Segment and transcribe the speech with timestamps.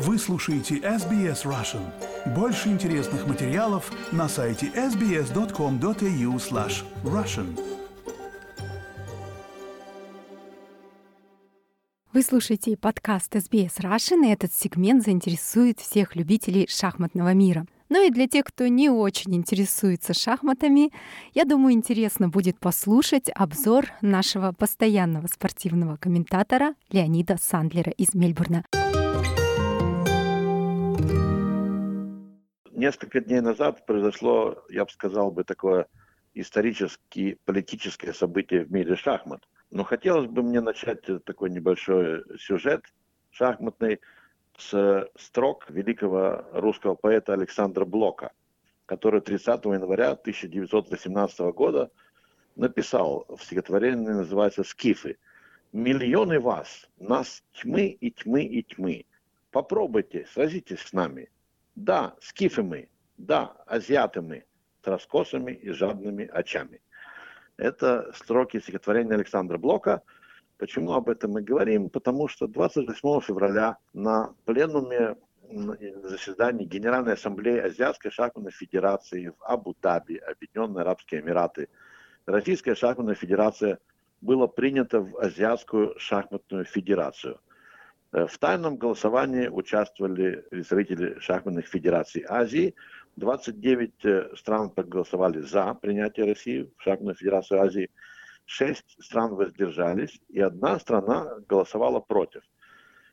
[0.00, 1.82] Вы слушаете SBS Russian.
[2.36, 7.60] Больше интересных материалов на сайте sbs.com.au slash russian.
[12.12, 17.66] Вы слушаете подкаст SBS Russian, и этот сегмент заинтересует всех любителей шахматного мира.
[17.88, 20.92] Ну и для тех, кто не очень интересуется шахматами,
[21.34, 28.62] я думаю, интересно будет послушать обзор нашего постоянного спортивного комментатора Леонида Сандлера из Мельбурна.
[32.78, 35.86] Несколько дней назад произошло, я бы сказал бы, такое
[36.34, 39.42] историческое, политическое событие в мире шахмат.
[39.70, 42.84] Но хотелось бы мне начать такой небольшой сюжет
[43.30, 44.00] шахматный
[44.56, 48.32] с строк великого русского поэта Александра Блока,
[48.86, 51.90] который 30 января 1918 года
[52.56, 55.18] написал в стихотворении, называется «Скифы».
[55.72, 59.04] «Миллионы вас, нас тьмы и тьмы и тьмы.
[59.50, 61.28] Попробуйте, сразитесь с нами–
[61.78, 64.44] да, скифы мы, да, азиаты мы,
[64.82, 66.80] с раскосами и жадными очами.
[67.56, 70.02] Это строки стихотворения Александра Блока.
[70.58, 71.88] Почему об этом мы говорим?
[71.88, 75.16] Потому что 28 февраля на пленуме
[76.02, 81.68] заседании Генеральной Ассамблеи Азиатской шахматной федерации в Абу-Даби, Объединенные Арабские Эмираты,
[82.26, 83.78] Российская шахматная федерация
[84.20, 87.40] была принята в Азиатскую шахматную федерацию–
[88.12, 92.74] в тайном голосовании участвовали представители шахматных федераций Азии.
[93.16, 97.90] 29 э, стран проголосовали за принятие России в шахматную федерацию Азии.
[98.46, 102.42] Шесть стран воздержались, и одна страна голосовала против.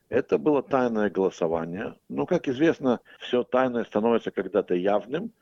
[0.08, 1.96] Это было тайное голосование.
[2.08, 5.32] Но, как известно, все тайное становится когда-то явным.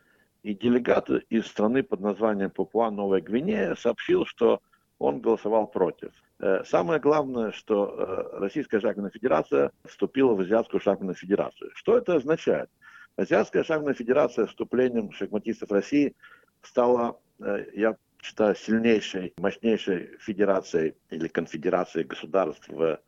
[0.42, 4.60] И делегат из страны под названием Папуа Новая Гвинея сообщил, что
[4.98, 6.12] он голосовал против.
[6.41, 11.70] Э, самое главное, что э, Российская шахматная федерация вступила в Азиатскую шахматную федерацию.
[11.75, 12.70] Что это означает?
[13.17, 16.15] Азиатская шахматная федерация вступлением шахматистов России
[16.62, 22.99] стала, э, я считаю, сильнейшей, мощнейшей федерацией или конфедерацией государств в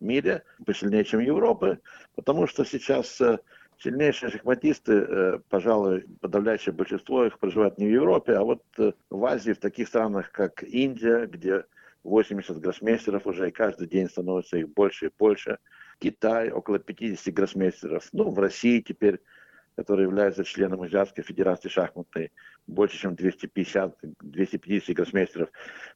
[0.00, 1.78] мире, посильнее, чем Европы,
[2.16, 3.20] потому что сейчас
[3.82, 9.58] сильнейшие шахматисты, пожалуй, подавляющее большинство их проживает не в Европе, а вот в Азии, в
[9.58, 11.64] таких странах, как Индия, где
[12.04, 15.58] 80 гроссмейстеров уже, и каждый день становится их больше и больше.
[15.98, 18.08] Китай, около 50 гроссмейстеров.
[18.12, 19.20] Ну, в России теперь,
[19.76, 22.32] который является членом Азиатской Федерации шахматной,
[22.66, 25.48] больше, чем 250, 250 гроссмейстеров.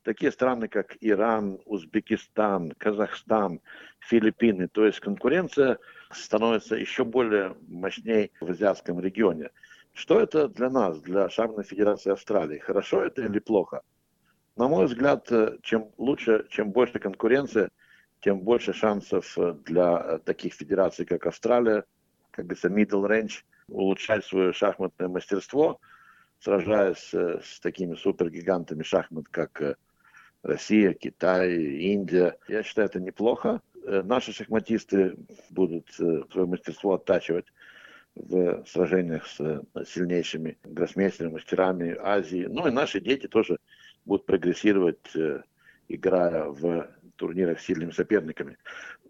[0.03, 3.61] Такие страны, как Иран, Узбекистан, Казахстан,
[4.01, 4.69] Филиппины.
[4.69, 5.79] То есть конкуренция
[6.11, 9.51] становится еще более мощней в азиатском регионе.
[9.93, 12.59] Что это для нас, для шахматной федерации Австралии?
[12.59, 13.83] Хорошо это или плохо?
[14.57, 17.71] На мой взгляд, э, чем лучше, чем больше конкуренция,
[18.21, 21.85] тем больше шансов э, для э, таких федераций, как Австралия,
[22.31, 25.81] как говорится, middle range, улучшать свое шахматное мастерство,
[26.41, 29.79] сражаясь с такими супергигантами шахмат, как
[30.43, 32.37] Россия, Китай, Индия.
[32.49, 33.61] Я считаю, это неплохо.
[33.85, 35.17] Наши шахматисты
[35.51, 37.47] будут свое мастерство оттачивать
[38.17, 39.37] в сражениях с
[39.87, 42.47] сильнейшими гроссмейстерами, мастерами Азии.
[42.49, 43.59] Ну и наши дети тоже
[44.07, 45.43] будут прогрессировать, э,
[45.89, 48.59] играя в турнирах с сильными соперниками.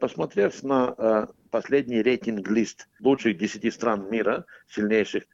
[0.00, 5.24] Посмотрев на э, последний рейтинг-лист лучших 10 стран мира, сильнейших,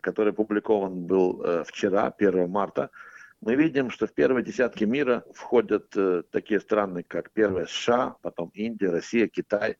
[0.00, 2.90] который опубликован был э, вчера, 1 марта,
[3.40, 5.94] мы видим, что в первой десятке мира входят
[6.32, 9.76] такие страны, как первая США, потом Индия, Россия, Китай,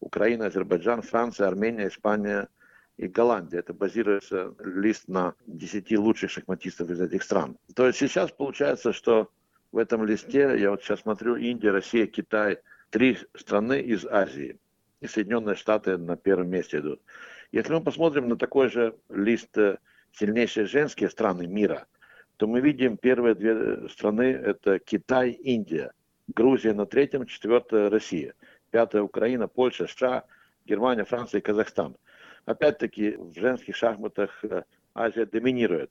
[0.00, 2.48] Украина, Азербайджан, Франция, Армения, Испания,
[2.96, 3.58] и Голландия.
[3.58, 7.58] Это базируется лист на 10 лучших шахматистов из этих стран.
[7.74, 9.30] То есть сейчас получается, что
[9.76, 14.58] в этом листе, я вот сейчас смотрю, Индия, Россия, Китай, три страны из Азии.
[15.02, 17.02] И Соединенные Штаты на первом месте идут.
[17.52, 19.76] Если мы посмотрим на такой же лист э,
[20.12, 21.86] сильнейшие женские страны мира,
[22.38, 25.92] то мы видим первые две страны– это Китай, Индия.
[26.34, 28.32] Грузия на третьем, четвертая– Россия.
[28.70, 30.24] Пятая– Украина, Польша, США,
[30.64, 31.96] Германия, Франция и Казахстан.
[32.46, 34.62] Опять-таки в женских шахматах э,
[34.94, 35.90] Азия доминирует.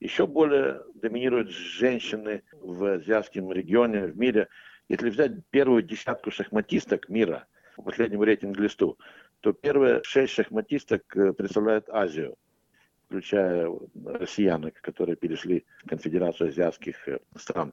[0.00, 4.48] Еще более доминируют женщины в азиатском регионе, в мире.
[4.88, 7.46] Если взять первую десятку шахматисток мира
[7.76, 8.98] по последнему рейтинг-листу,
[9.40, 12.36] то первые шесть шахматисток э, представляют Азию,
[13.06, 13.70] включая
[14.04, 17.72] россиянок, которые перешли в Конфедерацию азиатских э, стран.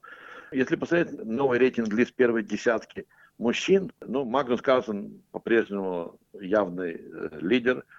[0.52, 3.06] Если посмотреть новый рейтинг-лист первой десятки
[3.38, 7.02] мужчин, ну, Магнус Карлсон по-прежнему явный
[7.42, 7.84] лидер–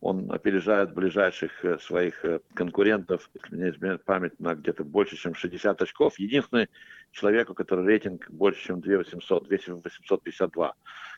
[0.00, 5.34] Он опережает ближайших э, своих э, конкурентов, если мне изменяет память, на где-то больше, чем
[5.34, 6.20] 60 очков.
[6.20, 6.68] Единственный
[7.10, 10.74] человек, у которого рейтинг больше, чем 2800, 2852.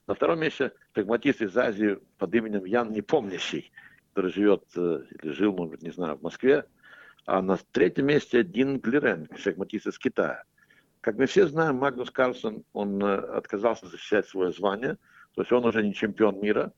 [0.06, 3.70] На втором месте прагматист из Азии под именем Ян Непомнящий,
[4.14, 6.64] который живет э, или жил, может быть, не знаю, в Москве.
[7.26, 10.44] А на третьем месте Дин Глирен, шахматист из Китая.
[11.02, 14.96] Как мы все знаем, Магнус Карлсон, он отказался защищать свое звание,
[15.34, 16.72] то есть он уже не чемпион мира,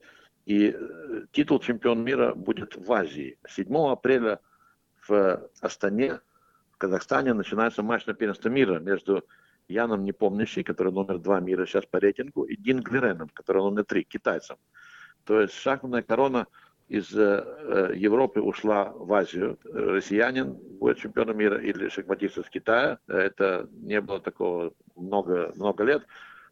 [0.46, 3.38] и э, титул чемпион мира будет в Азии.
[3.48, 4.40] 7 апреля
[5.06, 6.20] в Астане,
[6.72, 9.24] в Казахстане, начинается матч на первенство мира между
[9.68, 14.04] Яном Непомнящий, который номер два мира сейчас по рейтингу, и Дин Глиреном, который номер три,
[14.04, 14.56] китайцем.
[15.24, 16.46] То есть шахматная корона
[16.88, 19.58] из э, э, Европы ушла в Азию.
[19.64, 22.98] Россиянин будет чемпионом мира или шахматист из Китая.
[23.06, 26.02] Это не было такого много, много лет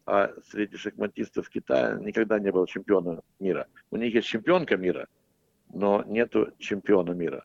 [0.06, 3.66] а среди шахматистов Китая никогда не было чемпиона мира.
[3.90, 5.06] У них есть чемпионка мира,
[5.72, 7.44] но нету чемпиона мира.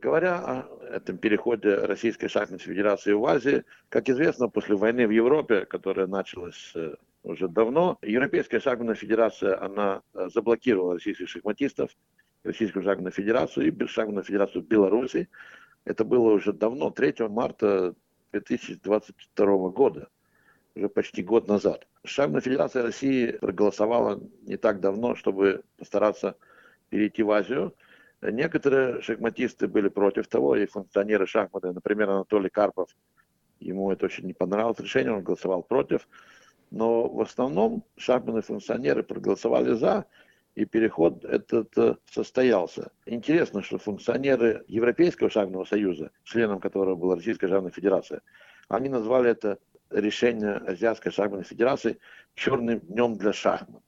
[0.00, 5.64] Говоря о этом переходе Российской шахматной федерации в Азию, как известно, после войны в Европе,
[5.64, 11.90] которая началась э, уже давно, Европейская шахматная федерация, она э, заблокировала российских шахматистов,
[12.44, 15.28] Российскую шахматную федерацию и шахматную федерацию Беларуси.
[15.84, 17.94] Это было уже давно, 3 марта
[18.32, 20.08] 2022 года
[20.76, 21.86] уже почти год назад.
[22.04, 26.36] Шахматная федерация России проголосовала не так давно, чтобы постараться
[26.90, 27.74] перейти в Азию.
[28.22, 32.88] Некоторые шахматисты были против того, и функционеры шахматы, например, Анатолий Карпов,
[33.60, 36.08] ему это очень не понравилось решение, он голосовал против.
[36.70, 40.06] Но в основном шахматные функционеры проголосовали за,
[40.54, 42.90] и переход этот э, состоялся.
[43.04, 48.22] Интересно, что функционеры Европейского шахматного союза, членом которого была Российская шахматная федерация,
[48.68, 49.58] они назвали это
[49.90, 51.98] решение Азиатской шахматной федерации
[52.34, 53.82] черным днем для шахмат.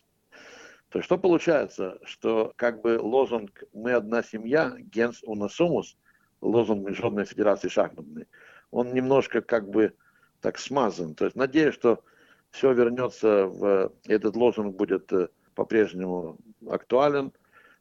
[0.91, 5.97] То есть что получается, что как бы лозунг «Мы одна семья», «Gens unasumus»,
[6.41, 8.27] лозунг Международной федерации шахматной,
[8.71, 9.95] он немножко как бы
[10.41, 11.15] так смазан.
[11.15, 12.03] То есть надеюсь, что
[12.51, 13.93] все вернется в...
[14.07, 17.33] Этот лозунг будет э, по-прежнему актуален.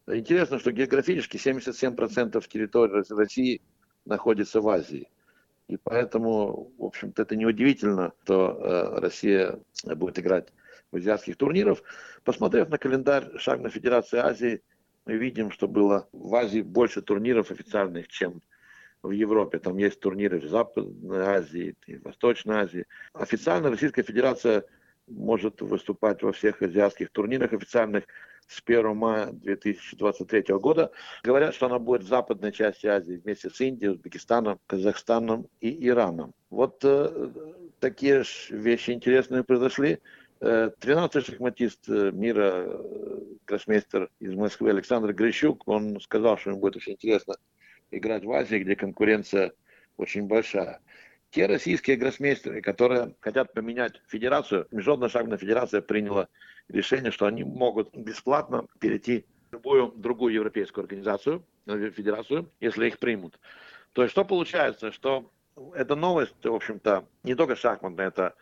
[0.08, 3.62] Интересно, что географически 77% территории России
[4.06, 5.10] находится в Азии.
[5.68, 10.48] И поэтому, в общем-то, это неудивительно, что э, Россия будет играть
[10.92, 11.80] в азиатских турнирах.
[12.24, 14.62] Посмотрев на календарь Шахматной Федерации Азии,
[15.06, 18.42] мы видим, что было в Азии больше турниров официальных, чем
[19.04, 19.60] в Европе.
[19.60, 22.86] Там есть турниры в Западной Азии и в Восточной Азии.
[23.14, 24.64] Официально Российская Федерация
[25.08, 28.04] может выступать во всех азиатских турнирах официальных
[28.48, 30.92] с 1 мая 2023 года.
[31.24, 36.34] Говорят, что она будет в западной части Азии вместе с Индией, Узбекистаном, Казахстаном и Ираном.
[36.50, 37.30] Вот э,
[37.80, 40.00] такие вещи интересные произошли.
[40.40, 46.60] 13-й э, шахматист э, мира, э, гроссмейстер из Москвы Александр Грищук, он сказал, что ему
[46.60, 47.36] будет очень интересно
[47.92, 49.54] играть в Азии, где конкуренция
[49.98, 50.80] очень большая.
[51.38, 56.30] Те российские гроссмейстеры, которые хотят поменять федерацию, Международная шахматная федерация приняла
[56.68, 62.98] решение, что они могут бесплатно перейти в любую другую европейскую организацию, э, федерацию, если их
[62.98, 63.40] примут.
[63.94, 65.32] То есть что получается, что
[65.76, 68.34] эта новость, в общем-то, не только шахматная, это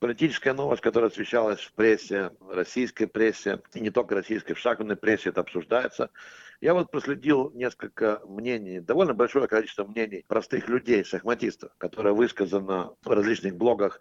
[0.00, 5.28] политическая новость, которая освещалась в прессе, российской прессе, и не только российской, в шахматной прессе
[5.28, 6.10] это обсуждается.
[6.60, 13.08] Я вот проследил несколько мнений, довольно большое количество мнений простых людей, шахматистов, которое высказано в
[13.08, 14.00] различных блогах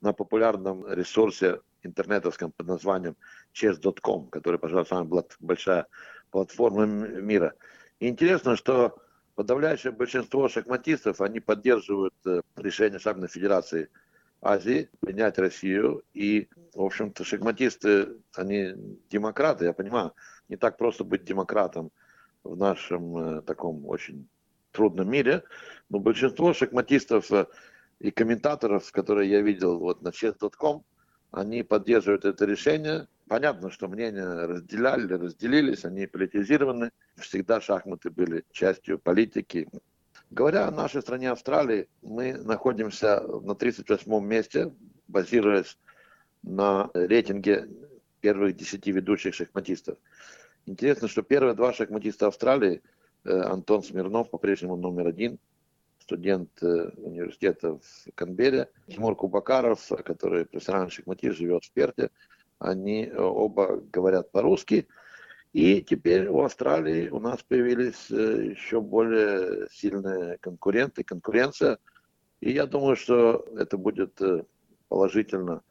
[0.00, 3.16] на популярном ресурсе интернетовском под названием
[3.52, 5.86] chess.com, который, пожалуй, самая большая
[6.30, 7.54] платформа мира.
[7.98, 8.96] И интересно, что
[9.34, 13.88] подавляющее большинство шахматистов, они поддерживают э, решение Шахматной Федерации
[14.46, 16.02] Азии принять Россию.
[16.14, 18.74] И, в общем-то, шахматисты, они
[19.10, 20.12] демократы, я понимаю.
[20.48, 21.90] Не так просто быть демократом
[22.44, 24.28] в нашем э, таком очень
[24.72, 25.42] трудном мире.
[25.88, 27.46] Но большинство шахматистов э,
[27.98, 30.84] и комментаторов, которые я видел вот на chess.com,
[31.32, 33.08] они поддерживают это решение.
[33.28, 36.90] Понятно, что мнения разделяли, разделились, они политизированы.
[37.16, 39.68] Всегда шахматы были частью политики.
[40.36, 44.70] Говоря о нашей стране Австралии, мы находимся на 38-м месте,
[45.08, 45.78] базируясь
[46.42, 47.70] на рейтинге
[48.20, 49.96] первых 10 ведущих шахматистов.
[50.66, 52.82] Интересно, что первые два шахматиста Австралии,
[53.24, 55.38] э, Антон Смирнов по-прежнему номер один,
[56.00, 62.10] студент э, университета в Канберре, Тимур Кубакаров, который профессиональный шахматист, живет в Перте.
[62.58, 64.86] Они э, оба говорят по-русски.
[65.56, 71.78] И теперь у Австралии у нас появились э, еще более сильные конкуренты, конкуренция.
[72.42, 74.20] И я думаю, что это будет
[74.88, 75.62] положительно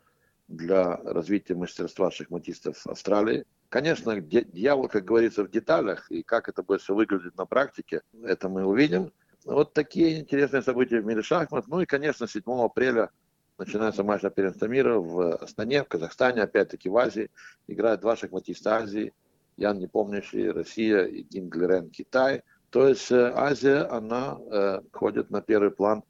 [0.48, 3.46] для развития мастерства шахматистов Австралии.
[3.70, 8.50] Конечно, дьявол, как говорится, в деталях, и как это будет все выглядеть на практике, это
[8.50, 9.13] мы увидим.
[9.44, 11.68] Вот такие интересные события в мире шахмат.
[11.68, 13.12] Ну и, конечно, 7 апреля
[13.60, 17.30] начинается матч на первенство мира в Астане, в Казахстане, опять-таки в Азии.
[17.68, 19.13] Играют два шахматиста Азии,
[19.57, 22.43] Ян Непомнящий, Россия и Дин Глерен, Китай.
[22.69, 26.03] То есть э, Азия, она э, ходит на первый план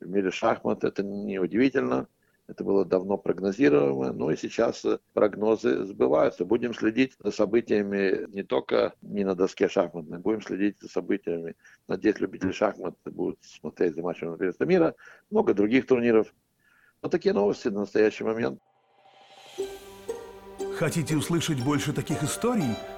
[0.00, 0.84] в мире шахмат.
[0.84, 2.06] Это не удивительно.
[2.48, 6.44] Это было давно прогнозируемо, ну и сейчас э, прогнозы сбываются.
[6.44, 11.54] Будем следить за событиями не только не на доске шахматной, будем следить за событиями.
[11.88, 14.94] Надеюсь, любители шахмат будут смотреть за матчем на первенство мира,
[15.30, 16.34] много других турниров.
[17.00, 18.60] Вот такие новости на настоящий момент.
[20.76, 22.76] Хотите услышать больше таких историй?